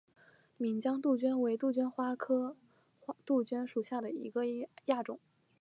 [0.57, 2.57] 岷江杜鹃为杜鹃花科
[3.23, 4.41] 杜鹃属下的一个
[4.85, 5.19] 亚种。